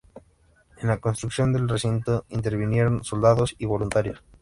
[0.77, 4.23] En la construcción del recinto intervinieron soldados y voluntarios.